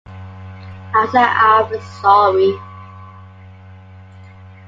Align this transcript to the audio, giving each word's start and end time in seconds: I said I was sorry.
I 0.07 1.07
said 1.11 1.23
I 1.25 1.61
was 1.69 1.83
sorry. 2.01 2.57